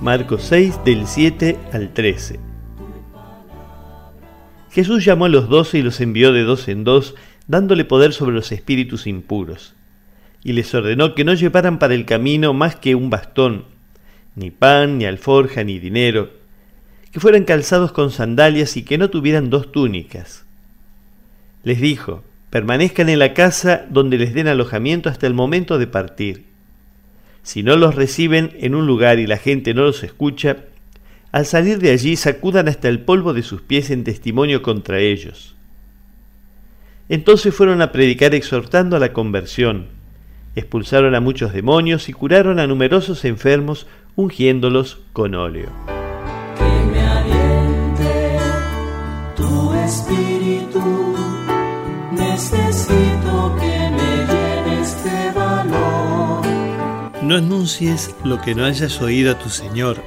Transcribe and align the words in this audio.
Marcos 0.00 0.44
6 0.44 0.84
del 0.84 1.08
7 1.08 1.58
al 1.72 1.92
13. 1.92 2.38
Jesús 4.70 5.04
llamó 5.04 5.24
a 5.24 5.28
los 5.28 5.48
doce 5.48 5.78
y 5.78 5.82
los 5.82 6.00
envió 6.00 6.32
de 6.32 6.44
dos 6.44 6.68
en 6.68 6.84
dos, 6.84 7.16
dándole 7.48 7.84
poder 7.84 8.12
sobre 8.12 8.32
los 8.32 8.52
espíritus 8.52 9.08
impuros. 9.08 9.74
Y 10.44 10.52
les 10.52 10.72
ordenó 10.72 11.16
que 11.16 11.24
no 11.24 11.34
llevaran 11.34 11.80
para 11.80 11.94
el 11.94 12.04
camino 12.06 12.52
más 12.52 12.76
que 12.76 12.94
un 12.94 13.10
bastón, 13.10 13.64
ni 14.36 14.52
pan, 14.52 14.98
ni 14.98 15.04
alforja, 15.04 15.64
ni 15.64 15.80
dinero, 15.80 16.30
que 17.10 17.18
fueran 17.18 17.42
calzados 17.42 17.90
con 17.90 18.12
sandalias 18.12 18.76
y 18.76 18.84
que 18.84 18.98
no 18.98 19.10
tuvieran 19.10 19.50
dos 19.50 19.72
túnicas. 19.72 20.46
Les 21.64 21.80
dijo, 21.80 22.22
permanezcan 22.50 23.08
en 23.08 23.18
la 23.18 23.34
casa 23.34 23.84
donde 23.90 24.16
les 24.16 24.32
den 24.32 24.46
alojamiento 24.46 25.08
hasta 25.08 25.26
el 25.26 25.34
momento 25.34 25.76
de 25.76 25.88
partir. 25.88 26.44
Si 27.48 27.62
no 27.62 27.76
los 27.76 27.94
reciben 27.94 28.52
en 28.60 28.74
un 28.74 28.86
lugar 28.86 29.18
y 29.18 29.26
la 29.26 29.38
gente 29.38 29.72
no 29.72 29.84
los 29.84 30.04
escucha, 30.04 30.66
al 31.32 31.46
salir 31.46 31.78
de 31.78 31.92
allí 31.92 32.14
sacudan 32.14 32.68
hasta 32.68 32.90
el 32.90 33.00
polvo 33.00 33.32
de 33.32 33.42
sus 33.42 33.62
pies 33.62 33.88
en 33.88 34.04
testimonio 34.04 34.60
contra 34.60 34.98
ellos. 34.98 35.56
Entonces 37.08 37.54
fueron 37.54 37.80
a 37.80 37.90
predicar 37.90 38.34
exhortando 38.34 38.96
a 38.96 38.98
la 38.98 39.14
conversión, 39.14 39.86
expulsaron 40.56 41.14
a 41.14 41.20
muchos 41.20 41.54
demonios 41.54 42.10
y 42.10 42.12
curaron 42.12 42.58
a 42.58 42.66
numerosos 42.66 43.24
enfermos 43.24 43.86
ungiéndolos 44.14 45.00
con 45.14 45.34
óleo. 45.34 45.70
Que 46.58 46.84
me 46.84 47.00
aliente 47.00 48.38
tu 49.34 49.72
espíritu, 49.72 51.16
No 57.28 57.36
anuncies 57.36 58.14
lo 58.24 58.40
que 58.40 58.54
no 58.54 58.64
hayas 58.64 59.02
oído 59.02 59.32
a 59.32 59.38
tu 59.38 59.50
Señor 59.50 60.02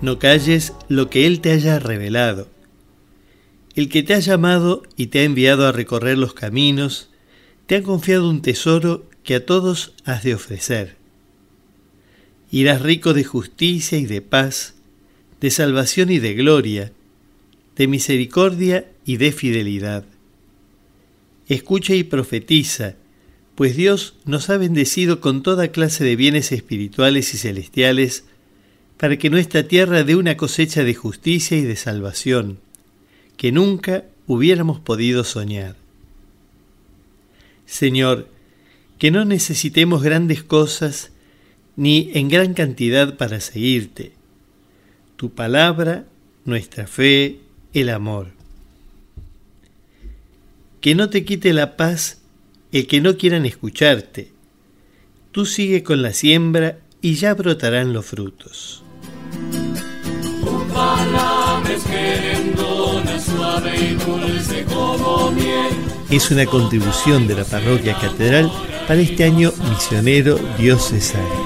no 0.00 0.18
calles 0.18 0.72
lo 0.88 1.10
que 1.10 1.26
Él 1.26 1.42
te 1.42 1.50
haya 1.50 1.78
revelado. 1.78 2.48
El 3.74 3.90
que 3.90 4.02
te 4.02 4.14
ha 4.14 4.18
llamado 4.18 4.82
y 4.96 5.08
te 5.08 5.18
ha 5.20 5.24
enviado 5.24 5.66
a 5.66 5.72
recorrer 5.72 6.16
los 6.16 6.32
caminos, 6.32 7.10
te 7.66 7.76
ha 7.76 7.82
confiado 7.82 8.30
un 8.30 8.40
tesoro 8.40 9.04
que 9.24 9.34
a 9.34 9.44
todos 9.44 9.92
has 10.06 10.22
de 10.22 10.34
ofrecer. 10.34 10.96
Irás 12.50 12.80
rico 12.80 13.12
de 13.12 13.24
justicia 13.24 13.98
y 13.98 14.06
de 14.06 14.22
paz, 14.22 14.74
de 15.42 15.50
salvación 15.50 16.10
y 16.10 16.18
de 16.18 16.32
gloria, 16.32 16.92
de 17.76 17.88
misericordia 17.88 18.90
y 19.04 19.18
de 19.18 19.32
fidelidad. 19.32 20.06
Escucha 21.46 21.94
y 21.94 22.04
profetiza, 22.04 22.94
pues 23.56 23.74
Dios 23.74 24.14
nos 24.26 24.50
ha 24.50 24.58
bendecido 24.58 25.20
con 25.20 25.42
toda 25.42 25.68
clase 25.68 26.04
de 26.04 26.14
bienes 26.14 26.52
espirituales 26.52 27.32
y 27.34 27.38
celestiales 27.38 28.24
para 28.98 29.16
que 29.16 29.30
nuestra 29.30 29.66
tierra 29.66 30.04
dé 30.04 30.14
una 30.14 30.36
cosecha 30.36 30.84
de 30.84 30.94
justicia 30.94 31.56
y 31.56 31.62
de 31.62 31.76
salvación 31.76 32.58
que 33.38 33.52
nunca 33.52 34.04
hubiéramos 34.26 34.78
podido 34.78 35.24
soñar. 35.24 35.74
Señor, 37.64 38.28
que 38.98 39.10
no 39.10 39.24
necesitemos 39.24 40.02
grandes 40.02 40.42
cosas 40.42 41.10
ni 41.76 42.10
en 42.14 42.28
gran 42.28 42.52
cantidad 42.52 43.16
para 43.16 43.40
seguirte. 43.40 44.12
Tu 45.16 45.30
palabra, 45.30 46.04
nuestra 46.44 46.86
fe, 46.86 47.40
el 47.72 47.88
amor. 47.88 48.28
Que 50.82 50.94
no 50.94 51.08
te 51.08 51.24
quite 51.24 51.52
la 51.54 51.76
paz 51.76 52.18
el 52.78 52.86
que 52.86 53.00
no 53.00 53.16
quieran 53.16 53.46
escucharte. 53.46 54.32
Tú 55.32 55.46
sigue 55.46 55.82
con 55.82 56.02
la 56.02 56.12
siembra 56.12 56.78
y 57.00 57.14
ya 57.14 57.34
brotarán 57.34 57.92
los 57.92 58.06
frutos. 58.06 58.82
Es 66.10 66.30
una 66.30 66.46
contribución 66.46 67.26
de 67.26 67.34
la 67.34 67.44
parroquia 67.44 67.98
catedral 67.98 68.50
para 68.86 69.00
este 69.00 69.24
año 69.24 69.52
misionero 69.70 70.38
diocesano. 70.58 71.45